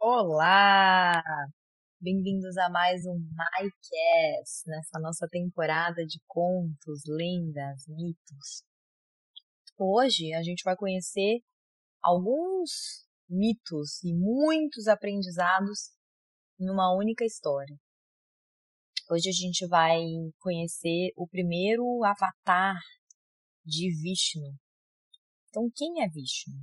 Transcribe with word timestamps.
Olá! 0.00 1.20
Bem-vindos 2.00 2.56
a 2.56 2.70
mais 2.70 3.04
um 3.04 3.18
MyCast, 3.18 4.68
nessa 4.68 5.00
nossa 5.00 5.26
temporada 5.28 6.06
de 6.06 6.20
contos, 6.28 7.02
lendas, 7.04 7.84
mitos. 7.88 8.62
Hoje 9.76 10.32
a 10.34 10.42
gente 10.44 10.62
vai 10.62 10.76
conhecer 10.76 11.40
alguns 12.00 13.04
mitos 13.28 14.00
e 14.04 14.14
muitos 14.14 14.86
aprendizados 14.86 15.90
numa 16.56 16.96
única 16.96 17.24
história. 17.24 17.76
Hoje 19.10 19.28
a 19.28 19.32
gente 19.32 19.66
vai 19.66 20.00
conhecer 20.38 21.10
o 21.16 21.26
primeiro 21.26 22.04
avatar 22.04 22.78
de 23.66 23.90
Vishnu. 24.00 24.56
Então, 25.48 25.68
quem 25.74 26.04
é 26.04 26.08
Vishnu? 26.08 26.54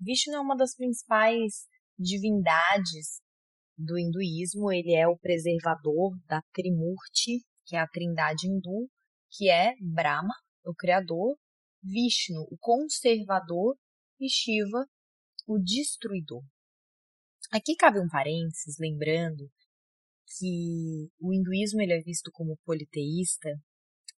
Vishnu 0.00 0.34
é 0.34 0.40
uma 0.40 0.56
das 0.56 0.74
principais 0.74 1.68
divindades 1.98 3.20
do 3.76 3.98
hinduísmo, 3.98 4.72
ele 4.72 4.94
é 4.94 5.06
o 5.06 5.18
preservador 5.18 6.16
da 6.26 6.40
Trimurti, 6.52 7.44
que 7.66 7.76
é 7.76 7.80
a 7.80 7.88
trindade 7.88 8.46
hindu, 8.46 8.88
que 9.30 9.50
é 9.50 9.74
Brahma, 9.80 10.34
o 10.64 10.74
criador, 10.74 11.36
Vishnu, 11.82 12.42
o 12.50 12.56
conservador, 12.58 13.76
e 14.20 14.28
Shiva, 14.28 14.86
o 15.46 15.58
destruidor. 15.58 16.42
Aqui 17.52 17.74
cabe 17.76 18.00
um 18.00 18.08
parênteses, 18.08 18.76
lembrando 18.78 19.50
que 20.38 21.10
o 21.20 21.32
hinduísmo 21.32 21.80
ele 21.82 21.92
é 21.92 22.00
visto 22.00 22.30
como 22.32 22.58
politeísta, 22.64 23.50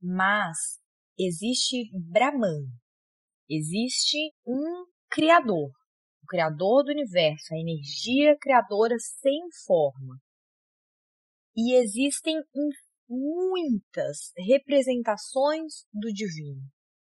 mas 0.00 0.78
existe 1.18 1.90
Brahman, 1.92 2.66
existe 3.48 4.18
um 4.46 4.86
criador, 5.08 5.70
o 6.24 6.26
Criador 6.26 6.84
do 6.84 6.90
universo, 6.90 7.54
a 7.54 7.58
energia 7.58 8.36
criadora 8.40 8.96
sem 8.98 9.40
forma. 9.66 10.18
E 11.54 11.74
existem 11.76 12.34
muitas 13.08 14.32
representações 14.36 15.84
do 15.92 16.12
divino. 16.12 16.62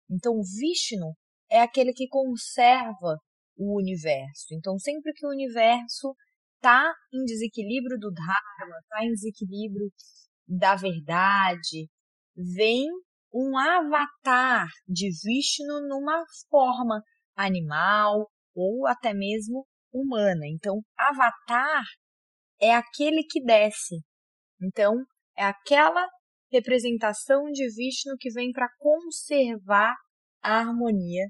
Então, 0.10 0.34
Vishnu 0.42 1.14
é 1.50 1.62
aquele 1.62 1.94
que 1.94 2.08
conserva 2.08 3.18
o 3.56 3.78
universo. 3.80 4.54
Então, 4.54 4.78
sempre 4.78 5.14
que 5.14 5.26
o 5.26 5.30
universo 5.30 6.14
está 6.56 6.92
em 7.14 7.24
desequilíbrio 7.24 7.98
do 7.98 8.12
Dharma, 8.12 8.78
está 8.82 9.06
em 9.06 9.12
desequilíbrio 9.12 9.90
da 10.48 10.76
verdade, 10.76 11.88
vem 12.36 12.88
um 13.34 13.58
avatar 13.58 14.68
de 14.88 15.10
Vishnu 15.10 15.88
numa 15.88 16.24
forma 16.50 17.02
animal, 17.36 18.30
ou 18.56 18.88
até 18.88 19.14
mesmo 19.14 19.66
humana. 19.94 20.48
Então, 20.48 20.82
avatar 20.98 21.84
é 22.60 22.74
aquele 22.74 23.24
que 23.24 23.44
desce. 23.44 23.96
Então, 24.62 24.96
é 25.38 25.44
aquela 25.44 26.08
representação 26.52 27.46
de 27.46 27.68
Vishnu 27.74 28.16
que 28.20 28.32
vem 28.32 28.52
para 28.52 28.70
conservar 28.78 29.96
a 30.42 30.60
harmonia 30.60 31.28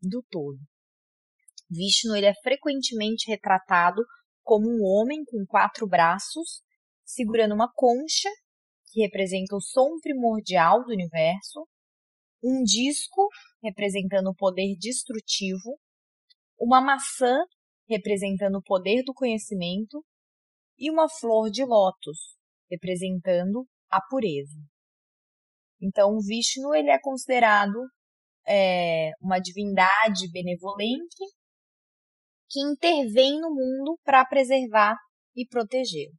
do 0.00 0.22
todo. 0.30 0.58
Vishnu 1.70 2.16
ele 2.16 2.26
é 2.26 2.34
frequentemente 2.42 3.30
retratado 3.30 4.02
como 4.42 4.66
um 4.68 4.82
homem 4.82 5.24
com 5.24 5.44
quatro 5.46 5.86
braços, 5.86 6.62
segurando 7.04 7.54
uma 7.54 7.70
concha, 7.74 8.30
que 8.90 9.02
representa 9.02 9.54
o 9.54 9.60
som 9.60 9.98
primordial 10.00 10.82
do 10.84 10.92
universo, 10.92 11.66
um 12.42 12.62
disco, 12.62 13.28
representando 13.62 14.28
o 14.28 14.34
poder 14.34 14.74
destrutivo, 14.78 15.78
uma 16.58 16.80
maçã, 16.80 17.36
representando 17.88 18.56
o 18.56 18.62
poder 18.62 19.02
do 19.04 19.14
conhecimento, 19.14 20.04
e 20.78 20.90
uma 20.90 21.08
flor 21.08 21.50
de 21.50 21.64
lótus, 21.64 22.36
representando 22.70 23.66
a 23.90 24.00
pureza. 24.00 24.58
Então, 25.80 26.18
Vishnu 26.20 26.74
ele 26.74 26.90
é 26.90 26.98
considerado 27.00 27.78
é, 28.46 29.10
uma 29.20 29.38
divindade 29.38 30.30
benevolente 30.32 31.24
que 32.48 32.60
intervém 32.60 33.40
no 33.40 33.50
mundo 33.50 33.98
para 34.04 34.24
preservar 34.24 34.96
e 35.36 35.46
proteger. 35.46 36.10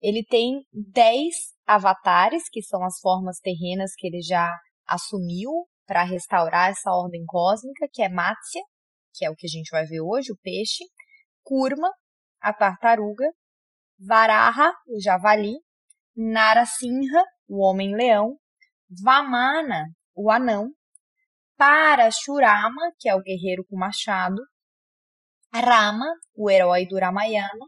Ele 0.00 0.24
tem 0.24 0.64
dez 0.72 1.34
avatares, 1.64 2.48
que 2.50 2.62
são 2.62 2.84
as 2.84 2.98
formas 2.98 3.38
terrenas 3.38 3.92
que 3.96 4.08
ele 4.08 4.20
já 4.20 4.50
assumiu 4.86 5.50
para 5.86 6.02
restaurar 6.02 6.70
essa 6.70 6.90
ordem 6.90 7.24
cósmica, 7.24 7.86
que 7.92 8.02
é 8.02 8.08
Matsya, 8.08 8.62
que 9.12 9.24
é 9.24 9.30
o 9.30 9.36
que 9.36 9.46
a 9.46 9.50
gente 9.50 9.70
vai 9.70 9.84
ver 9.84 10.00
hoje, 10.00 10.32
o 10.32 10.38
peixe, 10.42 10.84
Kurma, 11.42 11.90
a 12.40 12.52
tartaruga, 12.52 13.30
Varaha, 13.98 14.72
o 14.88 15.00
javali, 15.00 15.54
Narasimha, 16.16 17.24
o 17.48 17.62
homem-leão, 17.62 18.36
Vamana, 19.02 19.86
o 20.14 20.30
anão, 20.30 20.72
Parashurama, 21.56 22.92
que 22.98 23.08
é 23.08 23.14
o 23.14 23.22
guerreiro 23.22 23.64
com 23.68 23.76
machado, 23.76 24.42
Rama, 25.54 26.06
o 26.34 26.50
herói 26.50 26.86
do 26.86 26.98
Ramayana, 26.98 27.66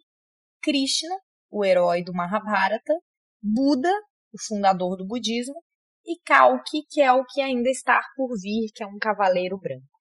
Krishna, 0.63 1.15
o 1.51 1.65
herói 1.65 2.03
do 2.03 2.15
Mahabharata, 2.15 2.95
Buda, 3.43 3.93
o 4.33 4.43
fundador 4.49 4.97
do 4.97 5.07
budismo, 5.07 5.63
e 6.07 6.19
Kalki, 6.25 6.83
que 6.91 7.01
é 7.01 7.13
o 7.13 7.25
que 7.25 7.41
ainda 7.41 7.71
está 7.71 8.01
por 8.17 8.29
vir, 8.41 8.71
que 8.75 8.83
é 8.83 8.87
um 8.87 8.99
cavaleiro 8.99 9.59
branco. 9.59 9.94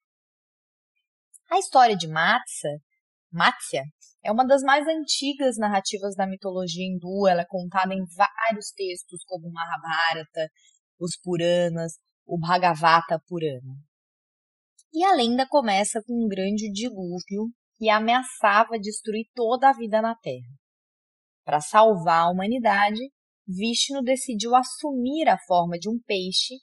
A 1.49 1.59
história 1.59 1.95
de 1.95 2.07
Matsya, 2.07 2.79
Matsya 3.31 3.83
é 4.23 4.31
uma 4.31 4.45
das 4.45 4.61
mais 4.61 4.87
antigas 4.87 5.57
narrativas 5.57 6.15
da 6.15 6.27
mitologia 6.27 6.85
hindu. 6.85 7.27
Ela 7.27 7.41
é 7.41 7.47
contada 7.47 7.93
em 7.93 8.05
vários 8.15 8.71
textos, 8.71 9.23
como 9.25 9.47
o 9.47 9.51
Mahabharata, 9.51 10.49
os 10.99 11.17
Puranas, 11.17 11.93
o 12.25 12.39
Bhagavata 12.39 13.19
Purana. 13.27 13.75
E 14.93 15.03
a 15.03 15.13
lenda 15.15 15.47
começa 15.47 16.01
com 16.05 16.25
um 16.25 16.27
grande 16.27 16.71
dilúvio 16.71 17.49
que 17.75 17.89
ameaçava 17.89 18.79
destruir 18.79 19.25
toda 19.33 19.69
a 19.69 19.73
vida 19.73 19.99
na 20.01 20.15
Terra. 20.15 20.53
Para 21.43 21.59
salvar 21.59 22.27
a 22.27 22.29
humanidade, 22.29 23.01
Vishnu 23.47 24.01
decidiu 24.03 24.55
assumir 24.55 25.27
a 25.27 25.37
forma 25.47 25.77
de 25.77 25.89
um 25.89 25.99
peixe 26.05 26.53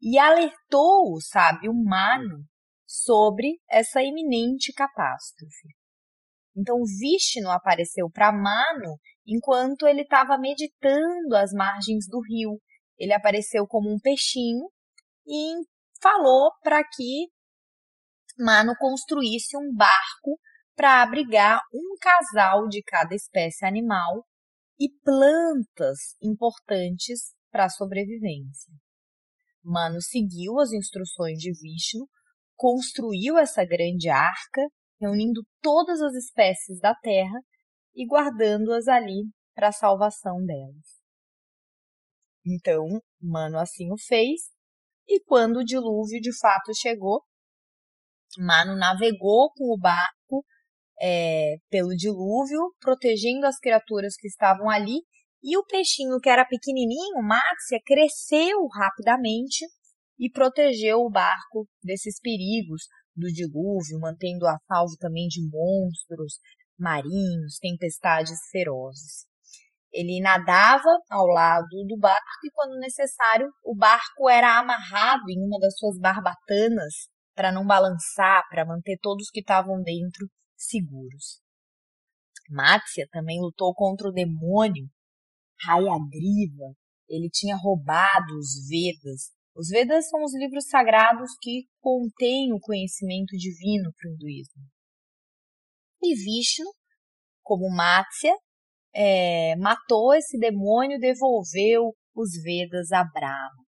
e 0.00 0.18
alertou 0.18 1.14
o 1.14 1.20
sábio 1.20 1.72
Manu 1.74 2.44
sobre 2.90 3.60
essa 3.70 4.02
iminente 4.02 4.72
catástrofe. 4.72 5.68
Então 6.56 6.76
Vishnu 6.82 7.48
apareceu 7.48 8.10
para 8.10 8.32
Manu 8.32 8.98
enquanto 9.24 9.86
ele 9.86 10.02
estava 10.02 10.36
meditando 10.36 11.36
às 11.36 11.52
margens 11.52 12.08
do 12.08 12.20
rio. 12.20 12.60
Ele 12.98 13.12
apareceu 13.14 13.64
como 13.68 13.88
um 13.88 14.00
peixinho 14.00 14.68
e 15.24 15.52
falou 16.02 16.50
para 16.64 16.82
que 16.82 17.28
Manu 18.36 18.74
construísse 18.76 19.56
um 19.56 19.72
barco 19.72 20.40
para 20.74 21.00
abrigar 21.00 21.60
um 21.72 21.96
casal 22.00 22.66
de 22.66 22.82
cada 22.82 23.14
espécie 23.14 23.64
animal 23.64 24.26
e 24.80 24.88
plantas 25.04 26.16
importantes 26.20 27.34
para 27.52 27.66
a 27.66 27.70
sobrevivência. 27.70 28.72
Mano 29.62 30.00
seguiu 30.00 30.58
as 30.58 30.72
instruções 30.72 31.38
de 31.38 31.52
Vishnu 31.52 32.08
construiu 32.60 33.38
essa 33.38 33.64
grande 33.64 34.10
arca, 34.10 34.60
reunindo 35.00 35.40
todas 35.62 36.02
as 36.02 36.12
espécies 36.12 36.78
da 36.78 36.94
terra 36.94 37.40
e 37.94 38.06
guardando-as 38.06 38.86
ali 38.86 39.24
para 39.54 39.68
a 39.68 39.72
salvação 39.72 40.44
delas. 40.44 41.00
Então, 42.46 42.86
Mano 43.18 43.58
assim 43.58 43.90
o 43.90 43.96
fez, 43.96 44.42
e 45.08 45.24
quando 45.24 45.60
o 45.60 45.64
dilúvio 45.64 46.20
de 46.20 46.38
fato 46.38 46.74
chegou, 46.74 47.22
Mano 48.36 48.76
navegou 48.76 49.50
com 49.54 49.72
o 49.72 49.78
barco 49.78 50.44
é, 51.00 51.56
pelo 51.70 51.96
dilúvio, 51.96 52.74
protegendo 52.78 53.46
as 53.46 53.58
criaturas 53.58 54.16
que 54.16 54.28
estavam 54.28 54.68
ali, 54.68 55.00
e 55.42 55.56
o 55.56 55.64
peixinho 55.64 56.20
que 56.20 56.28
era 56.28 56.44
pequenininho, 56.44 57.22
Máxia, 57.22 57.80
cresceu 57.86 58.66
rapidamente 58.66 59.64
e 60.20 60.30
protegeu 60.30 60.98
o 60.98 61.10
barco 61.10 61.66
desses 61.82 62.20
perigos 62.20 62.82
do 63.16 63.26
dilúvio, 63.28 63.98
mantendo 63.98 64.46
a 64.46 64.58
salvo 64.68 64.94
também 64.98 65.26
de 65.26 65.40
monstros 65.50 66.34
marinhos, 66.78 67.58
tempestades 67.58 68.38
ferozes. 68.52 69.26
Ele 69.90 70.20
nadava 70.20 71.00
ao 71.10 71.26
lado 71.26 71.84
do 71.88 71.96
barco 71.98 72.20
e, 72.44 72.50
quando 72.52 72.78
necessário, 72.78 73.50
o 73.64 73.74
barco 73.74 74.28
era 74.28 74.58
amarrado 74.58 75.22
em 75.28 75.42
uma 75.44 75.58
das 75.58 75.76
suas 75.78 75.98
barbatanas 75.98 77.08
para 77.34 77.50
não 77.50 77.66
balançar, 77.66 78.46
para 78.50 78.66
manter 78.66 78.98
todos 79.00 79.30
que 79.30 79.40
estavam 79.40 79.82
dentro 79.82 80.28
seguros. 80.56 81.40
Máxia 82.48 83.08
também 83.10 83.40
lutou 83.40 83.74
contra 83.74 84.08
o 84.08 84.12
demônio 84.12 84.86
Hayagriva. 85.66 86.74
Ele 87.08 87.28
tinha 87.30 87.56
roubado 87.56 88.38
os 88.38 88.68
Vedas 88.68 89.32
os 89.54 89.68
Vedas 89.68 90.08
são 90.08 90.22
os 90.22 90.34
livros 90.34 90.68
sagrados 90.68 91.30
que 91.40 91.66
contêm 91.80 92.52
o 92.52 92.60
conhecimento 92.60 93.36
divino 93.36 93.92
para 93.96 94.10
o 94.10 94.14
hinduísmo. 94.14 94.62
E 96.02 96.14
Vishnu 96.14 96.70
como 97.50 97.68
Matsya, 97.68 98.32
é, 98.94 99.56
matou 99.56 100.14
esse 100.14 100.38
demônio 100.38 100.98
e 100.98 101.00
devolveu 101.00 101.92
os 102.14 102.30
Vedas 102.44 102.92
a 102.92 103.02
Brahma. 103.02 103.64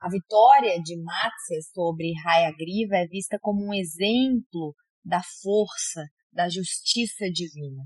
A 0.00 0.08
vitória 0.08 0.80
de 0.80 0.96
Matsya 1.02 1.60
sobre 1.74 2.12
Hayagriva 2.24 2.98
é 2.98 3.08
vista 3.08 3.36
como 3.40 3.66
um 3.66 3.74
exemplo 3.74 4.76
da 5.04 5.20
força, 5.42 6.04
da 6.32 6.48
justiça 6.48 7.28
divina. 7.32 7.82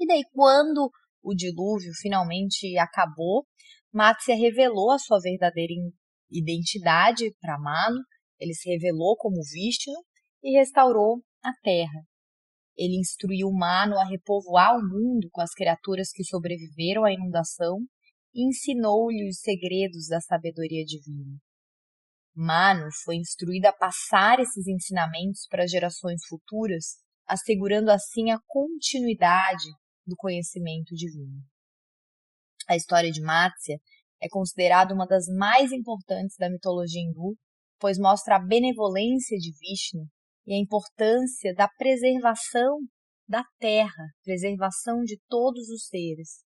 E 0.00 0.06
daí, 0.06 0.24
quando 0.32 0.90
o 1.22 1.32
dilúvio 1.32 1.92
finalmente 2.02 2.76
acabou, 2.78 3.46
Matsya 3.92 4.34
revelou 4.34 4.90
a 4.90 4.98
sua 4.98 5.18
verdadeira 5.20 5.72
identidade 6.30 7.34
para 7.40 7.58
Manu, 7.58 8.02
ele 8.38 8.54
se 8.54 8.68
revelou 8.68 9.16
como 9.16 9.36
Vishnu 9.36 9.94
e 10.42 10.58
restaurou 10.58 11.22
a 11.42 11.52
terra. 11.62 12.02
Ele 12.76 12.98
instruiu 12.98 13.50
Manu 13.50 13.98
a 13.98 14.04
repovoar 14.04 14.76
o 14.76 14.82
mundo 14.82 15.28
com 15.32 15.40
as 15.40 15.52
criaturas 15.54 16.10
que 16.12 16.24
sobreviveram 16.24 17.04
à 17.04 17.12
inundação 17.12 17.78
e 18.34 18.46
ensinou-lhe 18.46 19.26
os 19.28 19.40
segredos 19.40 20.08
da 20.08 20.20
sabedoria 20.20 20.84
divina. 20.84 21.38
Manu 22.34 22.88
foi 23.02 23.16
instruída 23.16 23.70
a 23.70 23.72
passar 23.72 24.40
esses 24.40 24.66
ensinamentos 24.66 25.46
para 25.48 25.66
gerações 25.66 26.20
futuras, 26.28 26.98
assegurando 27.26 27.90
assim 27.90 28.30
a 28.30 28.38
continuidade 28.46 29.70
do 30.06 30.14
conhecimento 30.14 30.94
divino. 30.94 31.42
A 32.68 32.76
história 32.76 33.10
de 33.10 33.20
Matsya 33.20 33.78
é 34.20 34.28
considerada 34.28 34.94
uma 34.94 35.06
das 35.06 35.26
mais 35.26 35.72
importantes 35.72 36.36
da 36.36 36.50
mitologia 36.50 37.00
hindu, 37.00 37.36
pois 37.78 37.98
mostra 37.98 38.36
a 38.36 38.44
benevolência 38.44 39.38
de 39.38 39.52
Vishnu 39.52 40.06
e 40.46 40.54
a 40.54 40.58
importância 40.58 41.54
da 41.54 41.68
preservação 41.68 42.78
da 43.28 43.44
terra, 43.58 44.04
preservação 44.24 45.02
de 45.02 45.18
todos 45.28 45.68
os 45.68 45.86
seres. 45.86 46.44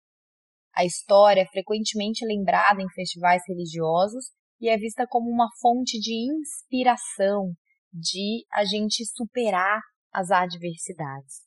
A 0.73 0.83
história 0.85 1.41
é 1.41 1.47
frequentemente 1.47 2.25
lembrada 2.25 2.81
em 2.81 2.89
festivais 2.93 3.41
religiosos 3.47 4.25
e 4.59 4.69
é 4.69 4.77
vista 4.77 5.05
como 5.07 5.29
uma 5.29 5.49
fonte 5.61 5.99
de 5.99 6.13
inspiração, 6.13 7.53
de 7.93 8.45
a 8.51 8.65
gente 8.65 9.05
superar 9.05 9.81
as 10.11 10.31
adversidades. 10.31 11.45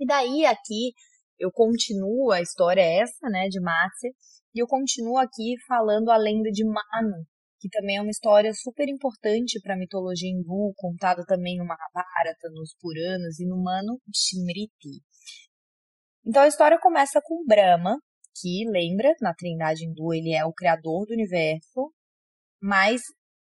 E 0.00 0.06
daí 0.06 0.46
aqui 0.46 0.92
eu 1.38 1.50
continuo, 1.52 2.30
a 2.32 2.40
história 2.40 2.80
é 2.80 3.00
essa, 3.00 3.28
né, 3.28 3.48
de 3.48 3.60
Matsya, 3.60 4.10
e 4.54 4.62
eu 4.62 4.66
continuo 4.66 5.18
aqui 5.18 5.54
falando 5.66 6.10
a 6.10 6.16
lenda 6.16 6.50
de 6.50 6.64
Manu, 6.64 7.24
que 7.60 7.68
também 7.68 7.96
é 7.96 8.02
uma 8.02 8.10
história 8.10 8.52
super 8.54 8.88
importante 8.88 9.60
para 9.60 9.74
a 9.74 9.78
mitologia 9.78 10.30
hindu, 10.30 10.72
contada 10.76 11.24
também 11.24 11.56
no 11.56 11.64
Mahabharata, 11.64 12.48
nos 12.52 12.74
Puranas 12.80 13.38
e 13.38 13.46
no 13.46 13.62
Manu 13.62 14.00
Smriti. 14.12 15.02
Então 16.26 16.42
a 16.42 16.48
história 16.48 16.78
começa 16.80 17.20
com 17.22 17.44
Brahma, 17.46 17.96
que 18.40 18.64
lembra, 18.68 19.14
na 19.20 19.34
Trindade 19.34 19.84
hindu, 19.84 20.12
ele 20.12 20.34
é 20.34 20.44
o 20.44 20.52
criador 20.52 21.06
do 21.06 21.14
universo, 21.14 21.92
mas 22.60 23.02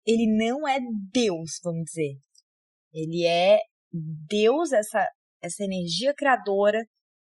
ele 0.06 0.26
não 0.36 0.66
é 0.66 0.78
Deus, 1.12 1.60
vamos 1.62 1.84
dizer. 1.84 2.16
Ele 2.92 3.24
é 3.26 3.60
Deus, 3.92 4.72
essa, 4.72 5.08
essa 5.40 5.64
energia 5.64 6.12
criadora 6.14 6.84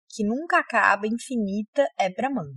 que 0.10 0.24
nunca 0.24 0.60
acaba, 0.60 1.08
infinita, 1.08 1.88
é 1.98 2.10
Brahman. 2.10 2.54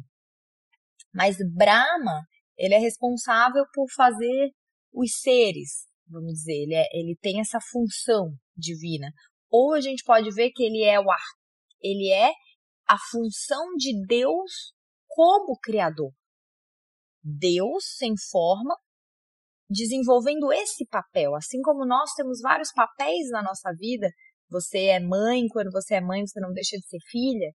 Mas 1.12 1.36
Brahma 1.54 2.22
ele 2.60 2.74
é 2.74 2.78
responsável 2.78 3.64
por 3.72 3.86
fazer 3.90 4.50
os 4.92 5.18
seres, 5.20 5.86
vamos 6.06 6.34
dizer, 6.34 6.62
ele, 6.62 6.74
é, 6.74 6.86
ele 6.92 7.16
tem 7.20 7.40
essa 7.40 7.58
função 7.58 8.34
divina. 8.54 9.10
Ou 9.48 9.72
a 9.72 9.80
gente 9.80 10.04
pode 10.04 10.30
ver 10.30 10.50
que 10.50 10.62
ele 10.62 10.84
é 10.84 11.00
o 11.00 11.10
ar, 11.10 11.24
ele 11.80 12.12
é 12.12 12.30
a 12.86 12.98
função 13.10 13.74
de 13.76 14.04
Deus 14.06 14.74
como 15.08 15.58
criador. 15.58 16.12
Deus 17.22 17.84
sem 17.96 18.14
forma, 18.30 18.76
desenvolvendo 19.68 20.52
esse 20.52 20.86
papel, 20.86 21.34
assim 21.34 21.62
como 21.62 21.86
nós 21.86 22.12
temos 22.14 22.40
vários 22.42 22.72
papéis 22.72 23.30
na 23.30 23.42
nossa 23.42 23.72
vida. 23.72 24.08
Você 24.50 24.86
é 24.86 25.00
mãe, 25.00 25.46
quando 25.48 25.70
você 25.70 25.94
é 25.94 26.00
mãe, 26.00 26.26
você 26.26 26.40
não 26.40 26.52
deixa 26.52 26.76
de 26.76 26.86
ser 26.86 26.98
filha 27.08 27.52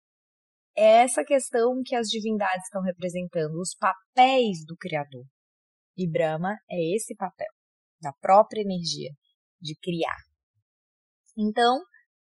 é 0.75 1.03
essa 1.03 1.23
questão 1.23 1.81
que 1.85 1.95
as 1.95 2.07
divindades 2.07 2.65
estão 2.65 2.81
representando, 2.81 3.59
os 3.59 3.75
papéis 3.75 4.65
do 4.65 4.75
Criador. 4.77 5.25
E 5.97 6.09
Brahma 6.09 6.55
é 6.69 6.95
esse 6.95 7.15
papel, 7.15 7.51
da 8.01 8.13
própria 8.13 8.61
energia, 8.61 9.11
de 9.59 9.75
criar. 9.75 10.17
Então, 11.37 11.81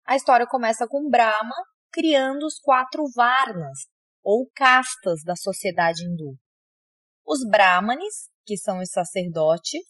a 0.07 0.17
história 0.17 0.47
começa 0.47 0.87
com 0.89 1.09
Brahma 1.09 1.55
criando 1.93 2.47
os 2.47 2.59
quatro 2.59 3.05
Varnas, 3.15 3.87
ou 4.25 4.49
castas 4.55 5.23
da 5.25 5.37
sociedade 5.37 6.05
hindu. 6.05 6.37
Os 7.27 7.47
Brahmanes, 7.47 8.31
que 8.47 8.57
são 8.57 8.79
os 8.81 8.91
sacerdotes, 8.91 9.83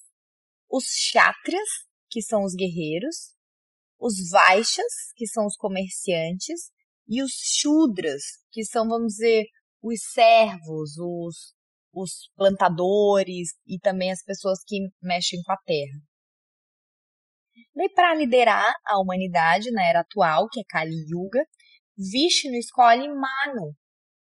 os 0.69 0.85
Kshatriyas, 0.85 1.69
que 2.11 2.21
são 2.21 2.43
os 2.43 2.55
guerreiros, 2.55 3.37
os 4.03 4.31
Vaixas, 4.31 5.13
que 5.15 5.29
são 5.29 5.47
os 5.47 5.57
comerciantes, 5.57 6.73
e 7.09 7.23
os 7.23 7.31
Shudras, 7.33 8.23
que 8.51 8.65
são, 8.65 8.89
vamos 8.89 9.13
dizer, 9.13 9.45
os 9.81 10.01
servos, 10.13 10.99
os, 10.99 11.55
os 11.95 12.29
plantadores 12.35 13.51
e 13.65 13.79
também 13.79 14.11
as 14.11 14.23
pessoas 14.25 14.59
que 14.67 14.89
mexem 15.01 15.41
com 15.45 15.53
a 15.53 15.57
terra. 15.65 16.01
E 17.77 17.89
para 17.91 18.15
liderar 18.15 18.75
a 18.87 19.01
humanidade 19.01 19.71
na 19.71 19.85
era 19.85 20.01
atual, 20.01 20.49
que 20.51 20.61
é 20.61 20.65
Kali 20.69 21.07
Yuga, 21.09 21.45
Vishnu 21.97 22.57
escolhe 22.57 23.07
Manu, 23.09 23.73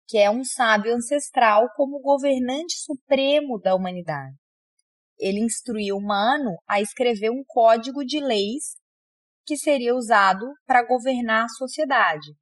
que 0.08 0.18
é 0.18 0.30
um 0.30 0.44
sábio 0.44 0.94
ancestral, 0.94 1.68
como 1.76 2.02
governante 2.02 2.78
supremo 2.78 3.60
da 3.60 3.74
humanidade. 3.74 4.36
Ele 5.18 5.40
instruiu 5.40 6.00
Manu 6.00 6.56
a 6.68 6.82
escrever 6.82 7.32
um 7.32 7.44
código 7.48 8.06
de 8.06 8.20
leis 8.20 8.81
que 9.46 9.58
seria 9.58 9.96
usado 9.96 10.46
para 10.66 10.86
governar 10.86 11.46
a 11.46 11.50
sociedade. 11.50 12.34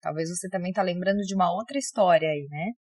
Talvez 0.00 0.28
você 0.28 0.48
também 0.48 0.70
está 0.70 0.82
lembrando 0.82 1.20
de 1.20 1.34
uma 1.34 1.52
outra 1.54 1.78
história 1.78 2.28
aí, 2.28 2.46
né? 2.50 2.72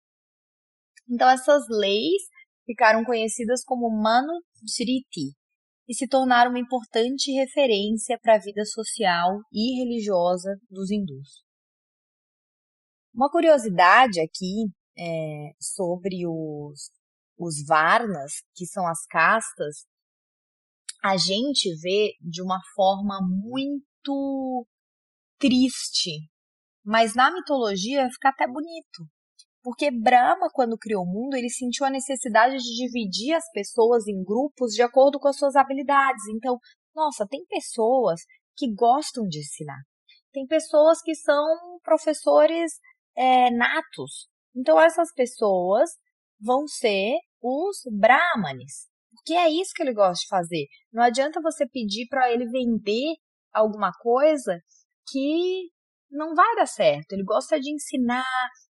Então 1.09 1.29
essas 1.29 1.65
leis 1.69 2.23
ficaram 2.65 3.05
conhecidas 3.05 3.65
como 3.65 3.91
Manu 3.91 4.41
Smriti 4.65 5.35
e 5.89 5.95
se 5.95 6.07
tornaram 6.07 6.51
uma 6.51 6.61
importante 6.61 7.33
referência 7.33 8.19
para 8.23 8.37
a 8.37 8.39
vida 8.39 8.65
social 8.65 9.41
e 9.53 9.83
religiosa 9.83 10.57
dos 10.71 10.91
hindus. 10.91 11.43
Uma 13.13 13.29
curiosidade 13.29 14.21
aqui 14.21 14.71
é, 14.97 15.51
sobre 15.61 16.27
os, 16.29 16.91
os 17.37 17.67
Varnas, 17.67 18.35
que 18.55 18.65
são 18.67 18.87
as 18.87 19.05
castas, 19.07 19.85
a 21.03 21.17
gente 21.17 21.75
vê 21.81 22.13
de 22.21 22.43
uma 22.43 22.61
forma 22.75 23.21
muito 23.23 24.67
triste 25.39 26.31
mas 26.85 27.15
na 27.15 27.31
mitologia 27.31 28.09
fica 28.11 28.31
até 28.31 28.47
bonito. 28.47 29.05
Porque 29.63 29.91
Brahma, 29.91 30.49
quando 30.53 30.79
criou 30.79 31.05
o 31.05 31.07
mundo, 31.07 31.37
ele 31.37 31.51
sentiu 31.51 31.85
a 31.85 31.91
necessidade 31.91 32.57
de 32.57 32.77
dividir 32.77 33.35
as 33.35 33.45
pessoas 33.53 34.09
em 34.09 34.25
grupos 34.25 34.73
de 34.73 34.83
acordo 34.83 35.19
com 35.19 35.29
as 35.29 35.37
suas 35.37 35.55
habilidades. 35.55 36.27
Então, 36.35 36.59
nossa, 36.95 37.27
tem 37.29 37.45
pessoas 37.47 38.21
que 38.57 38.75
gostam 38.75 39.25
de 39.29 39.39
ensinar. 39.39 39.81
Tem 40.33 40.47
pessoas 40.47 41.03
que 41.03 41.15
são 41.15 41.45
professores 41.83 42.73
é, 43.15 43.51
natos. 43.51 44.29
Então, 44.57 44.81
essas 44.81 45.13
pessoas 45.13 45.91
vão 46.41 46.67
ser 46.67 47.19
os 47.43 47.83
Brahmanes. 47.93 48.90
Porque 49.31 49.39
é 49.39 49.49
isso 49.49 49.71
que 49.73 49.85
ele 49.85 49.95
gosta 49.95 50.21
de 50.25 50.29
fazer. 50.29 50.67
Não 50.93 51.05
adianta 51.05 51.41
você 51.41 51.65
pedir 51.65 52.09
para 52.09 52.33
ele 52.33 52.49
vender 52.49 53.15
alguma 53.53 53.93
coisa 53.93 54.59
que 55.09 55.69
não 56.11 56.35
vai 56.35 56.57
dar 56.57 56.67
certo. 56.67 57.13
Ele 57.13 57.23
gosta 57.23 57.61
de 57.61 57.73
ensinar, 57.73 58.25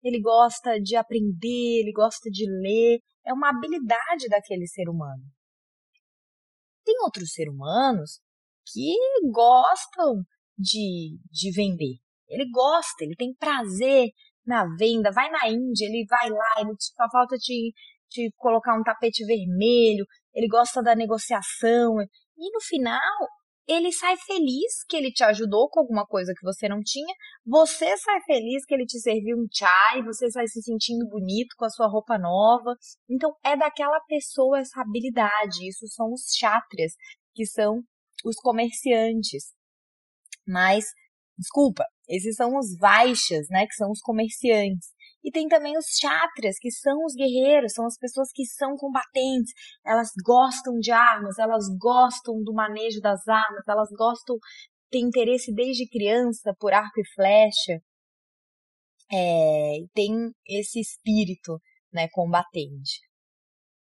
ele 0.01 0.21
gosta 0.21 0.79
de 0.79 0.95
aprender, 0.95 1.81
ele 1.81 1.91
gosta 1.91 2.29
de 2.29 2.45
ler. 2.49 2.99
É 3.25 3.33
uma 3.33 3.49
habilidade 3.49 4.29
daquele 4.29 4.65
ser 4.65 4.87
humano. 4.87 5.23
Tem 6.85 6.95
outros 7.03 7.33
seres 7.33 7.53
humanos 7.53 8.21
que 8.71 8.95
gostam 9.33 10.23
de, 10.57 11.19
de 11.29 11.51
vender. 11.51 11.97
Ele 12.29 12.49
gosta, 12.49 13.03
ele 13.03 13.15
tem 13.17 13.35
prazer 13.37 14.07
na 14.45 14.63
venda. 14.77 15.11
Vai 15.11 15.29
na 15.29 15.49
Índia, 15.49 15.85
ele 15.85 16.05
vai 16.09 16.29
lá, 16.29 16.61
ele 16.61 16.73
só 16.79 17.09
falta 17.11 17.35
de, 17.35 17.73
de 18.09 18.31
colocar 18.37 18.79
um 18.79 18.83
tapete 18.83 19.25
vermelho. 19.25 20.05
Ele 20.35 20.47
gosta 20.47 20.83
da 20.83 20.93
negociação. 20.93 21.95
E 22.37 22.51
no 22.51 22.61
final, 22.61 23.17
ele 23.67 23.91
sai 23.91 24.17
feliz 24.17 24.83
que 24.87 24.95
ele 24.97 25.11
te 25.11 25.23
ajudou 25.23 25.69
com 25.69 25.79
alguma 25.79 26.05
coisa 26.05 26.33
que 26.37 26.43
você 26.43 26.67
não 26.67 26.81
tinha, 26.83 27.13
você 27.45 27.97
sai 27.97 28.21
feliz 28.21 28.65
que 28.65 28.75
ele 28.75 28.85
te 28.85 28.99
serviu 28.99 29.37
um 29.37 29.47
chai, 29.51 30.03
você 30.03 30.29
sai 30.29 30.47
se 30.47 30.61
sentindo 30.61 31.07
bonito 31.07 31.55
com 31.57 31.65
a 31.65 31.69
sua 31.69 31.87
roupa 31.87 32.17
nova. 32.17 32.75
Então 33.09 33.33
é 33.43 33.55
daquela 33.57 33.99
pessoa 34.01 34.59
essa 34.59 34.81
habilidade. 34.81 35.67
Isso 35.67 35.87
são 35.87 36.11
os 36.11 36.25
chátrias, 36.37 36.93
que 37.33 37.45
são 37.45 37.81
os 38.23 38.35
comerciantes. 38.35 39.53
Mas 40.45 40.85
Desculpa, 41.37 41.83
esses 42.07 42.35
são 42.35 42.57
os 42.57 42.77
Vaixas, 42.77 43.47
né, 43.49 43.65
que 43.67 43.75
são 43.75 43.91
os 43.91 43.99
comerciantes. 43.99 44.87
E 45.25 45.31
tem 45.31 45.47
também 45.47 45.75
os 45.75 45.87
Kshatriyas, 45.87 46.59
que 46.59 46.69
são 46.69 47.03
os 47.03 47.15
guerreiros, 47.15 47.73
são 47.73 47.87
as 47.87 47.97
pessoas 47.97 48.29
que 48.31 48.45
são 48.45 48.75
combatentes. 48.77 49.51
Elas 49.83 50.09
gostam 50.23 50.77
de 50.77 50.91
armas, 50.91 51.39
elas 51.39 51.65
gostam 51.79 52.43
do 52.43 52.53
manejo 52.53 53.01
das 53.01 53.27
armas, 53.27 53.67
elas 53.67 53.89
gostam, 53.97 54.37
têm 54.91 55.05
interesse 55.05 55.51
desde 55.51 55.89
criança 55.89 56.53
por 56.59 56.73
arco 56.73 56.99
e 56.99 57.13
flecha. 57.15 57.81
É, 59.11 59.77
tem 59.95 60.31
esse 60.45 60.79
espírito, 60.79 61.59
né, 61.91 62.07
combatente. 62.11 63.01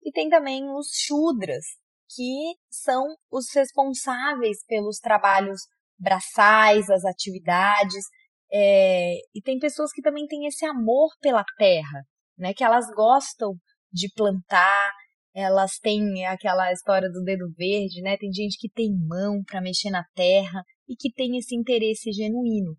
E 0.03 0.11
tem 0.13 0.31
também 0.31 0.65
os 0.71 0.89
Shudras, 0.95 1.67
que 2.09 2.55
são 2.71 3.05
os 3.31 3.55
responsáveis 3.55 4.65
pelos 4.67 4.99
trabalhos 4.99 5.61
braçais, 5.99 6.89
as 6.89 7.05
atividades. 7.05 8.07
É, 8.53 9.15
e 9.35 9.43
tem 9.43 9.59
pessoas 9.59 9.91
que 9.93 10.03
também 10.03 10.27
têm 10.27 10.47
esse 10.47 10.65
amor 10.65 11.11
pela 11.21 11.45
terra, 11.57 12.03
né? 12.39 12.55
Que 12.55 12.65
elas 12.65 12.87
gostam 12.95 13.55
de 13.93 14.09
plantar, 14.15 14.91
elas 15.35 15.79
têm 15.79 16.25
aquela 16.27 16.73
história 16.73 17.09
do 17.11 17.23
dedo 17.23 17.53
verde, 17.57 18.01
né? 18.03 18.17
Tem 18.17 18.33
gente 18.33 18.59
que 18.59 18.69
tem 18.69 18.91
mão 19.09 19.43
para 19.45 19.61
mexer 19.61 19.91
na 19.91 20.05
terra 20.15 20.63
e 20.89 20.95
que 20.97 21.13
tem 21.13 21.37
esse 21.37 21.57
interesse 21.57 22.13
genuíno. 22.13 22.77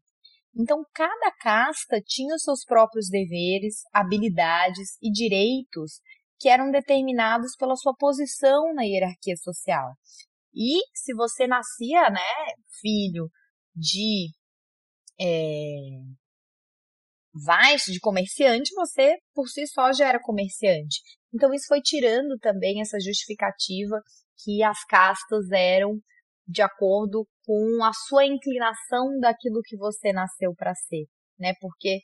Então, 0.58 0.86
cada 0.94 1.32
casta 1.42 2.02
tinha 2.06 2.34
os 2.34 2.44
seus 2.44 2.64
próprios 2.64 3.10
deveres, 3.10 3.82
habilidades 3.94 4.98
e 5.02 5.12
direitos 5.12 6.00
que 6.40 6.48
eram 6.48 6.72
determinados 6.72 7.56
pela 7.58 7.76
sua 7.76 7.94
posição 7.94 8.74
na 8.74 8.84
hierarquia 8.84 9.36
social. 9.36 9.94
E 10.54 10.80
se 10.94 11.14
você 11.14 11.46
nascia, 11.46 12.10
né, 12.10 12.22
filho 12.80 13.30
de 13.76 14.30
é, 15.20 15.26
de 17.92 18.00
comerciante, 18.00 18.74
você 18.74 19.18
por 19.34 19.48
si 19.48 19.68
só 19.68 19.92
já 19.92 20.08
era 20.08 20.20
comerciante. 20.22 21.02
Então 21.34 21.54
isso 21.54 21.66
foi 21.68 21.82
tirando 21.82 22.38
também 22.40 22.82
essa 22.82 23.00
justificativa 23.00 24.02
que 24.44 24.64
as 24.64 24.84
castas 24.86 25.50
eram 25.52 26.00
de 26.48 26.62
acordo 26.62 27.28
com 27.46 27.84
a 27.84 27.92
sua 28.08 28.26
inclinação 28.26 29.20
daquilo 29.20 29.62
que 29.64 29.76
você 29.78 30.14
nasceu 30.14 30.54
para 30.56 30.74
ser, 30.76 31.06
né? 31.40 31.54
Porque 31.60 32.00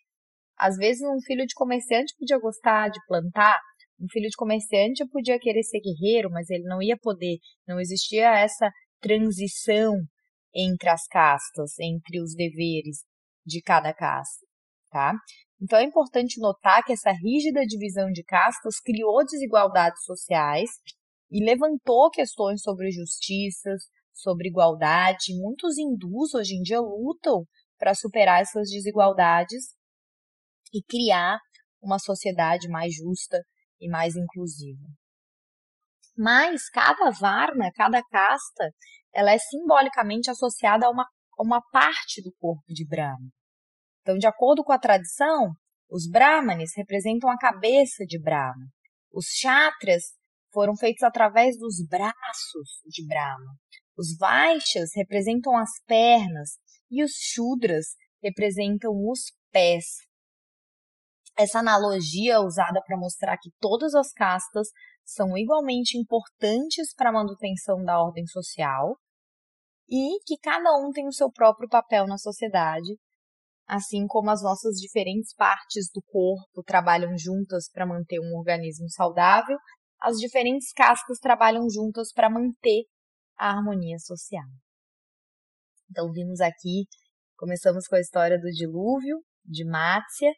às 0.57 0.75
vezes 0.77 1.01
um 1.01 1.21
filho 1.25 1.45
de 1.45 1.53
comerciante 1.53 2.13
podia 2.17 2.39
gostar 2.39 2.89
de 2.89 2.99
plantar, 3.07 3.59
um 3.99 4.07
filho 4.11 4.27
de 4.27 4.35
comerciante 4.35 5.07
podia 5.09 5.39
querer 5.39 5.63
ser 5.63 5.79
guerreiro, 5.79 6.29
mas 6.31 6.49
ele 6.49 6.63
não 6.63 6.81
ia 6.81 6.97
poder, 6.97 7.37
não 7.67 7.79
existia 7.79 8.33
essa 8.35 8.69
transição 8.99 9.93
entre 10.53 10.89
as 10.89 11.07
castas, 11.07 11.77
entre 11.79 12.21
os 12.21 12.35
deveres 12.35 13.05
de 13.45 13.61
cada 13.61 13.93
casta, 13.93 14.45
tá? 14.89 15.13
Então 15.61 15.77
é 15.77 15.83
importante 15.83 16.39
notar 16.39 16.83
que 16.83 16.93
essa 16.93 17.11
rígida 17.11 17.65
divisão 17.65 18.11
de 18.11 18.23
castas 18.23 18.79
criou 18.79 19.23
desigualdades 19.23 20.03
sociais 20.03 20.69
e 21.29 21.43
levantou 21.43 22.09
questões 22.09 22.61
sobre 22.61 22.91
justiças, 22.91 23.83
sobre 24.13 24.49
igualdade. 24.49 25.37
Muitos 25.39 25.77
hindus 25.77 26.33
hoje 26.33 26.55
em 26.55 26.61
dia 26.61 26.81
lutam 26.81 27.45
para 27.77 27.93
superar 27.93 28.41
essas 28.41 28.69
desigualdades 28.69 29.75
e 30.73 30.81
criar 30.83 31.39
uma 31.81 31.99
sociedade 31.99 32.67
mais 32.67 32.93
justa 32.95 33.43
e 33.79 33.89
mais 33.89 34.15
inclusiva. 34.15 34.83
Mas 36.17 36.69
cada 36.69 37.09
varna, 37.11 37.71
cada 37.73 38.03
casta, 38.03 38.71
ela 39.13 39.31
é 39.31 39.37
simbolicamente 39.37 40.29
associada 40.29 40.85
a 40.85 40.89
uma, 40.89 41.03
a 41.03 41.43
uma 41.43 41.61
parte 41.71 42.21
do 42.21 42.31
corpo 42.39 42.65
de 42.67 42.85
Brahma. 42.87 43.29
Então, 44.01 44.17
de 44.17 44.27
acordo 44.27 44.63
com 44.63 44.71
a 44.71 44.79
tradição, 44.79 45.51
os 45.89 46.09
Brahmanes 46.09 46.71
representam 46.75 47.29
a 47.29 47.37
cabeça 47.37 48.05
de 48.05 48.19
Brahma. 48.19 48.65
Os 49.11 49.25
Kshatriyas 49.27 50.03
foram 50.51 50.75
feitos 50.75 51.03
através 51.03 51.57
dos 51.57 51.85
braços 51.87 52.81
de 52.87 53.05
Brahma. 53.05 53.55
Os 53.97 54.17
Vaixas 54.17 54.89
representam 54.95 55.55
as 55.57 55.69
pernas 55.85 56.51
e 56.89 57.03
os 57.03 57.11
Shudras 57.13 57.87
representam 58.23 58.91
os 59.07 59.33
pés 59.51 60.11
essa 61.37 61.59
analogia 61.59 62.33
é 62.33 62.39
usada 62.39 62.81
para 62.85 62.97
mostrar 62.97 63.37
que 63.37 63.49
todas 63.59 63.95
as 63.95 64.11
castas 64.11 64.67
são 65.13 65.37
igualmente 65.37 65.97
importantes 65.97 66.93
para 66.95 67.09
a 67.09 67.13
manutenção 67.13 67.83
da 67.83 68.01
ordem 68.01 68.25
social 68.27 68.97
e 69.89 70.19
que 70.25 70.37
cada 70.41 70.77
um 70.77 70.91
tem 70.91 71.07
o 71.07 71.13
seu 71.13 71.29
próprio 71.29 71.67
papel 71.67 72.07
na 72.07 72.17
sociedade, 72.17 72.97
assim 73.67 74.07
como 74.07 74.29
as 74.29 74.41
nossas 74.41 74.75
diferentes 74.75 75.33
partes 75.35 75.89
do 75.93 76.01
corpo 76.01 76.63
trabalham 76.65 77.17
juntas 77.17 77.69
para 77.69 77.85
manter 77.85 78.19
um 78.19 78.37
organismo 78.37 78.89
saudável, 78.89 79.57
as 80.01 80.17
diferentes 80.17 80.71
castas 80.71 81.19
trabalham 81.19 81.69
juntas 81.69 82.11
para 82.13 82.29
manter 82.29 82.85
a 83.37 83.49
harmonia 83.49 83.97
social. 83.99 84.47
Então 85.89 86.09
vimos 86.11 86.39
aqui, 86.39 86.85
começamos 87.37 87.85
com 87.87 87.95
a 87.95 87.99
história 87.99 88.39
do 88.39 88.49
dilúvio 88.49 89.21
de 89.43 89.65
Mátia, 89.65 90.31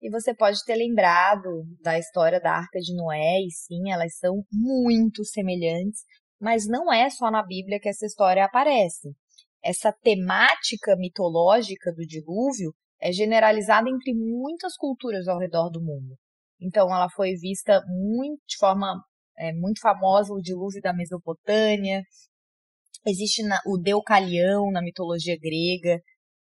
e 0.00 0.10
você 0.10 0.34
pode 0.34 0.64
ter 0.64 0.76
lembrado 0.76 1.64
da 1.82 1.98
história 1.98 2.40
da 2.40 2.52
Arca 2.52 2.78
de 2.80 2.94
Noé, 2.94 3.40
e 3.40 3.50
sim, 3.50 3.90
elas 3.92 4.16
são 4.16 4.42
muito 4.50 5.24
semelhantes, 5.24 6.00
mas 6.40 6.66
não 6.66 6.90
é 6.92 7.10
só 7.10 7.30
na 7.30 7.44
Bíblia 7.44 7.78
que 7.78 7.88
essa 7.88 8.06
história 8.06 8.44
aparece. 8.44 9.10
Essa 9.62 9.92
temática 9.92 10.96
mitológica 10.96 11.92
do 11.92 12.06
dilúvio 12.06 12.72
é 12.98 13.12
generalizada 13.12 13.90
entre 13.90 14.14
muitas 14.14 14.74
culturas 14.76 15.28
ao 15.28 15.38
redor 15.38 15.68
do 15.68 15.82
mundo. 15.82 16.16
Então, 16.58 16.86
ela 16.94 17.08
foi 17.10 17.34
vista 17.34 17.82
muito, 17.86 18.42
de 18.46 18.56
forma 18.58 19.02
é, 19.38 19.52
muito 19.52 19.80
famosa, 19.80 20.32
o 20.32 20.40
dilúvio 20.40 20.80
da 20.80 20.94
Mesopotâmia. 20.94 22.02
Existe 23.06 23.42
na, 23.42 23.58
o 23.66 23.78
Deucalião 23.78 24.70
na 24.70 24.82
mitologia 24.82 25.36
grega, 25.38 26.00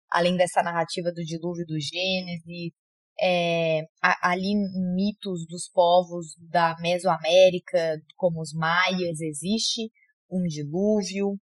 além 0.09 0.37
dessa 0.37 0.63
narrativa 0.63 1.11
do 1.13 1.23
dilúvio 1.23 1.65
do 1.67 1.79
Gênesis, 1.81 2.73
é, 3.21 3.83
ali 4.23 4.55
mitos 4.95 5.47
dos 5.47 5.69
povos 5.69 6.35
da 6.51 6.75
Mesoamérica, 6.81 8.01
como 8.17 8.41
os 8.41 8.53
maias, 8.55 9.21
existe 9.21 9.91
um 10.31 10.43
dilúvio. 10.45 11.37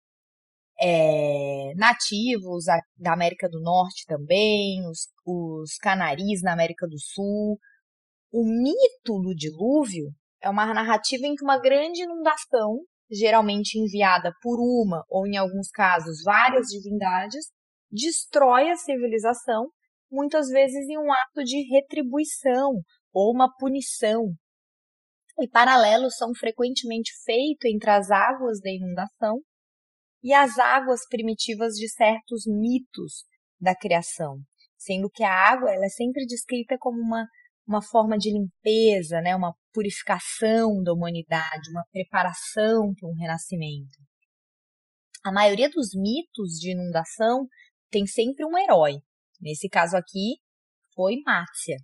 É, 0.78 1.72
nativos 1.74 2.66
da 2.98 3.14
América 3.14 3.48
do 3.48 3.62
Norte 3.62 4.04
também, 4.06 4.86
os, 4.86 5.08
os 5.24 5.78
canaris 5.78 6.42
na 6.42 6.52
América 6.52 6.86
do 6.86 6.98
Sul. 6.98 7.58
O 8.30 8.44
mito 8.44 9.18
do 9.22 9.34
dilúvio 9.34 10.12
é 10.42 10.50
uma 10.50 10.66
narrativa 10.74 11.26
em 11.26 11.34
que 11.34 11.42
uma 11.42 11.58
grande 11.58 12.02
inundação, 12.02 12.80
geralmente 13.10 13.78
enviada 13.78 14.30
por 14.42 14.58
uma 14.60 15.02
ou 15.08 15.26
em 15.26 15.38
alguns 15.38 15.70
casos 15.70 16.22
várias 16.22 16.66
divindades, 16.66 17.46
destrói 17.90 18.68
a 18.68 18.76
civilização 18.76 19.70
muitas 20.10 20.48
vezes 20.48 20.88
em 20.88 20.98
um 20.98 21.12
ato 21.12 21.42
de 21.44 21.62
retribuição 21.72 22.72
ou 23.12 23.32
uma 23.32 23.52
punição. 23.56 24.34
E 25.38 25.48
paralelos 25.48 26.16
são 26.16 26.34
frequentemente 26.34 27.12
feitos 27.24 27.70
entre 27.70 27.90
as 27.90 28.10
águas 28.10 28.60
da 28.60 28.70
inundação 28.70 29.40
e 30.22 30.32
as 30.32 30.58
águas 30.58 31.00
primitivas 31.08 31.74
de 31.74 31.88
certos 31.88 32.44
mitos 32.46 33.24
da 33.60 33.74
criação, 33.74 34.38
sendo 34.76 35.10
que 35.10 35.22
a 35.22 35.32
água 35.32 35.72
ela 35.72 35.84
é 35.84 35.90
sempre 35.90 36.24
descrita 36.26 36.76
como 36.78 37.00
uma, 37.00 37.26
uma 37.66 37.82
forma 37.82 38.16
de 38.16 38.32
limpeza, 38.32 39.20
né, 39.20 39.36
uma 39.36 39.54
purificação 39.72 40.82
da 40.82 40.92
humanidade, 40.92 41.70
uma 41.70 41.84
preparação 41.92 42.94
para 42.94 43.08
um 43.08 43.14
renascimento. 43.14 43.98
A 45.24 45.32
maioria 45.32 45.68
dos 45.68 45.90
mitos 45.94 46.52
de 46.58 46.72
inundação 46.72 47.46
tem 47.90 48.06
sempre 48.06 48.44
um 48.44 48.56
herói, 48.56 48.94
Nesse 49.40 49.68
caso 49.68 49.96
aqui, 49.96 50.36
foi 50.94 51.16
Mátia 51.24 51.76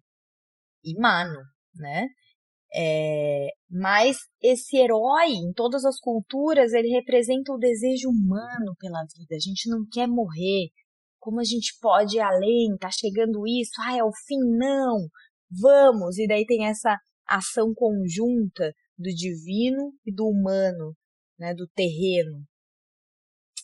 e 0.85 0.99
Mano, 0.99 1.39
né? 1.75 2.07
É, 2.75 3.49
mas 3.71 4.17
esse 4.41 4.79
herói, 4.79 5.29
em 5.29 5.53
todas 5.53 5.85
as 5.85 6.01
culturas, 6.01 6.73
ele 6.73 6.89
representa 6.89 7.53
o 7.53 7.59
desejo 7.59 8.09
humano 8.09 8.75
pela 8.79 9.05
vida. 9.15 9.37
A 9.37 9.39
gente 9.39 9.69
não 9.69 9.85
quer 9.91 10.09
morrer. 10.09 10.71
Como 11.19 11.39
a 11.39 11.45
gente 11.45 11.79
pode 11.81 12.17
ir 12.17 12.21
além? 12.21 12.77
Tá 12.81 12.91
chegando 12.91 13.47
isso? 13.47 13.73
Ah, 13.81 13.97
é 13.97 14.03
o 14.03 14.11
fim? 14.27 14.41
Não! 14.57 15.07
Vamos! 15.51 16.19
E 16.19 16.27
daí 16.27 16.47
tem 16.47 16.67
essa 16.67 16.99
ação 17.27 17.73
conjunta 17.75 18.73
do 18.99 19.11
divino 19.11 19.93
e 20.07 20.13
do 20.13 20.27
humano, 20.27 20.97
né, 21.39 21.55
do 21.55 21.69
terreno. 21.69 22.43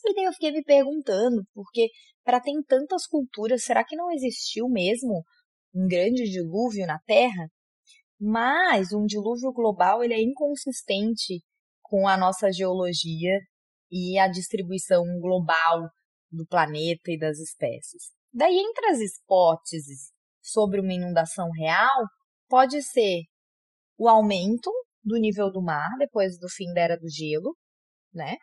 E 0.04 0.14
daí 0.14 0.24
eu 0.24 0.32
fiquei 0.32 0.52
me 0.52 0.62
perguntando, 0.62 1.44
porque 1.54 1.88
para 2.28 2.42
ter 2.42 2.52
tantas 2.66 3.06
culturas, 3.06 3.64
será 3.64 3.82
que 3.82 3.96
não 3.96 4.12
existiu 4.12 4.68
mesmo 4.68 5.24
um 5.74 5.88
grande 5.88 6.24
dilúvio 6.24 6.86
na 6.86 6.98
Terra? 7.06 7.48
Mas 8.20 8.92
um 8.92 9.06
dilúvio 9.06 9.50
global 9.50 10.04
ele 10.04 10.12
é 10.12 10.20
inconsistente 10.20 11.42
com 11.80 12.06
a 12.06 12.18
nossa 12.18 12.52
geologia 12.52 13.38
e 13.90 14.18
a 14.18 14.28
distribuição 14.28 15.02
global 15.18 15.88
do 16.30 16.46
planeta 16.46 17.10
e 17.10 17.18
das 17.18 17.38
espécies. 17.38 18.12
Daí, 18.30 18.58
entre 18.58 18.88
as 18.88 18.98
hipóteses 19.00 20.12
sobre 20.42 20.82
uma 20.82 20.92
inundação 20.92 21.48
real, 21.52 22.04
pode 22.46 22.82
ser 22.82 23.22
o 23.96 24.06
aumento 24.06 24.70
do 25.02 25.16
nível 25.16 25.50
do 25.50 25.62
mar 25.62 25.88
depois 25.98 26.38
do 26.38 26.50
fim 26.50 26.74
da 26.74 26.82
era 26.82 26.98
do 26.98 27.08
gelo, 27.08 27.56
né? 28.12 28.36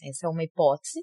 Essa 0.00 0.28
é 0.28 0.30
uma 0.30 0.44
hipótese. 0.44 1.00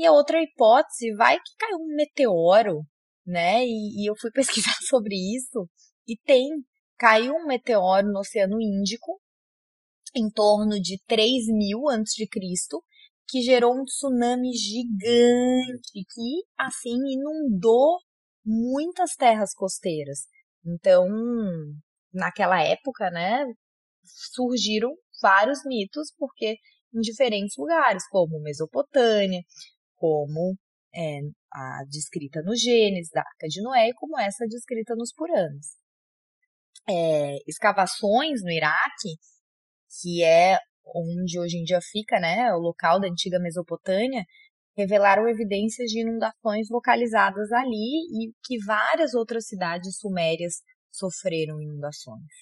E 0.00 0.06
a 0.06 0.12
outra 0.12 0.42
hipótese, 0.42 1.14
vai 1.14 1.36
que 1.36 1.54
caiu 1.58 1.76
um 1.76 1.94
meteoro, 1.94 2.86
né? 3.26 3.62
E, 3.66 4.02
e 4.02 4.10
eu 4.10 4.14
fui 4.18 4.30
pesquisar 4.32 4.74
sobre 4.88 5.14
isso 5.14 5.68
e 6.08 6.16
tem, 6.24 6.48
caiu 6.98 7.34
um 7.34 7.46
meteoro 7.46 8.06
no 8.10 8.20
Oceano 8.20 8.58
Índico 8.58 9.20
em 10.16 10.30
torno 10.30 10.80
de 10.80 10.98
3 11.06 11.48
mil 11.48 11.86
antes 11.90 12.14
de 12.14 12.26
Cristo, 12.26 12.82
que 13.28 13.42
gerou 13.42 13.74
um 13.74 13.84
tsunami 13.84 14.54
gigante 14.54 15.92
que, 15.92 16.44
assim, 16.56 16.96
inundou 17.12 17.98
muitas 18.42 19.14
terras 19.16 19.52
costeiras. 19.52 20.20
Então, 20.64 21.06
naquela 22.10 22.62
época, 22.62 23.10
né, 23.10 23.44
surgiram 24.32 24.94
vários 25.20 25.62
mitos, 25.66 26.10
porque 26.16 26.56
em 26.94 27.00
diferentes 27.00 27.54
lugares, 27.58 28.02
como 28.08 28.40
Mesopotâmia, 28.40 29.42
como 30.00 30.56
é, 30.94 31.20
a 31.52 31.84
descrita 31.88 32.42
no 32.42 32.56
Gênesis, 32.56 33.10
da 33.12 33.20
Arca 33.20 33.46
de 33.46 33.62
Noé, 33.62 33.88
e 33.88 33.94
como 33.94 34.18
essa 34.18 34.46
descrita 34.46 34.94
nos 34.96 35.12
Puranas. 35.12 35.76
É, 36.88 37.36
escavações 37.46 38.42
no 38.42 38.50
Iraque, 38.50 39.16
que 40.00 40.24
é 40.24 40.58
onde 40.94 41.38
hoje 41.38 41.58
em 41.58 41.64
dia 41.64 41.78
fica 41.82 42.18
né, 42.18 42.52
o 42.54 42.58
local 42.58 42.98
da 42.98 43.06
antiga 43.06 43.38
Mesopotâmia, 43.38 44.24
revelaram 44.76 45.28
evidências 45.28 45.90
de 45.90 46.00
inundações 46.00 46.68
localizadas 46.70 47.52
ali 47.52 48.24
e 48.24 48.32
que 48.44 48.58
várias 48.64 49.12
outras 49.12 49.46
cidades 49.46 49.98
sumérias 49.98 50.62
sofreram 50.90 51.60
inundações. 51.60 52.32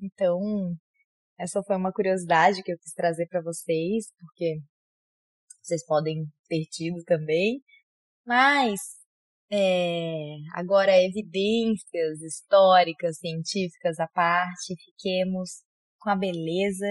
Então, 0.00 0.40
essa 1.38 1.62
foi 1.62 1.76
uma 1.76 1.92
curiosidade 1.92 2.62
que 2.62 2.72
eu 2.72 2.78
quis 2.78 2.92
trazer 2.92 3.26
para 3.28 3.42
vocês, 3.42 4.06
porque 4.18 4.60
vocês 5.62 5.84
podem 5.86 6.26
ter 6.48 6.64
tido 6.70 7.02
também. 7.04 7.62
Mas, 8.26 8.80
é, 9.50 10.36
agora, 10.54 10.92
evidências 11.02 12.20
históricas, 12.20 13.18
científicas 13.18 13.98
à 13.98 14.08
parte, 14.08 14.74
fiquemos 14.84 15.62
com 15.98 16.10
a 16.10 16.16
beleza 16.16 16.86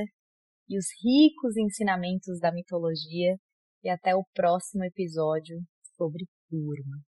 e 0.69 0.77
os 0.77 0.85
ricos 1.03 1.57
ensinamentos 1.57 2.39
da 2.39 2.51
mitologia. 2.51 3.37
E 3.83 3.89
até 3.89 4.15
o 4.15 4.23
próximo 4.33 4.83
episódio 4.83 5.57
sobre 5.97 6.25
Kurma. 6.49 7.10